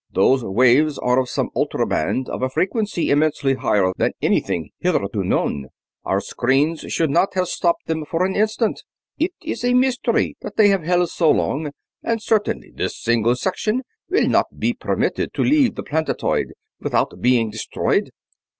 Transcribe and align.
"Those 0.09 0.43
waves 0.43 0.97
are 0.97 1.19
of 1.19 1.29
some 1.29 1.51
ultra 1.55 1.85
band, 1.85 2.27
of 2.27 2.41
a 2.41 2.49
frequency 2.49 3.11
immensely 3.11 3.53
higher 3.53 3.91
than 3.97 4.13
anything 4.19 4.71
heretofore 4.79 5.23
known. 5.23 5.67
Our 6.03 6.19
screens 6.21 6.81
should 6.91 7.11
not 7.11 7.35
have 7.35 7.47
stopped 7.47 7.85
them 7.85 8.05
for 8.05 8.25
an 8.25 8.35
instant. 8.35 8.81
It 9.19 9.33
is 9.43 9.63
a 9.63 9.75
mystery 9.75 10.37
that 10.41 10.57
they 10.57 10.69
have 10.69 10.81
held 10.81 11.11
so 11.11 11.29
long, 11.29 11.69
and 12.01 12.19
certainly 12.19 12.71
this 12.73 12.99
single 12.99 13.35
section 13.35 13.83
will 14.09 14.27
not 14.27 14.47
be 14.57 14.73
permitted 14.73 15.35
to 15.35 15.43
leave 15.43 15.75
the 15.75 15.83
planetoid 15.83 16.47
without 16.79 17.21
being 17.21 17.51
destroyed." 17.51 18.09